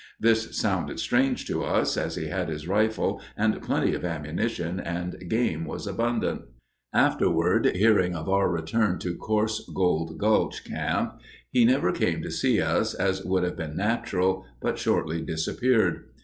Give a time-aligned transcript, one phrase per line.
[0.19, 5.29] This sounded strange to us as he had his rifle and plenty of ammunition and
[5.29, 6.41] game was abundant.
[6.91, 11.19] Afterward hearing of our return to Coarse Gold Gulch camp,
[11.51, 16.05] he never came to see us as would have been natural, but shortly disappeared.